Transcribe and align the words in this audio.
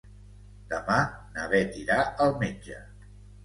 Demà 0.71 0.95
na 1.37 1.47
Beth 1.53 1.79
irà 1.85 2.01
al 2.27 2.37
metge. 2.43 2.83